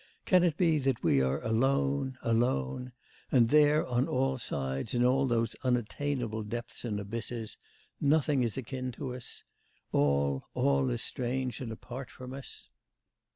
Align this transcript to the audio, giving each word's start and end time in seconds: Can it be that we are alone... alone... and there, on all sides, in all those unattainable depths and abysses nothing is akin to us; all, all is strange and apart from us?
Can 0.25 0.43
it 0.43 0.57
be 0.57 0.79
that 0.79 1.03
we 1.03 1.21
are 1.21 1.43
alone... 1.43 2.17
alone... 2.23 2.91
and 3.31 3.49
there, 3.49 3.85
on 3.85 4.07
all 4.07 4.39
sides, 4.39 4.95
in 4.95 5.05
all 5.05 5.27
those 5.27 5.55
unattainable 5.63 6.41
depths 6.41 6.83
and 6.83 6.99
abysses 6.99 7.55
nothing 7.99 8.41
is 8.41 8.57
akin 8.57 8.91
to 8.93 9.13
us; 9.13 9.43
all, 9.91 10.47
all 10.55 10.89
is 10.89 11.03
strange 11.03 11.61
and 11.61 11.71
apart 11.71 12.09
from 12.09 12.33
us? 12.33 12.67